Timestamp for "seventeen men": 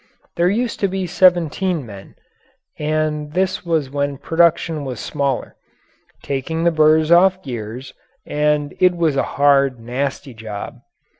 1.05-2.15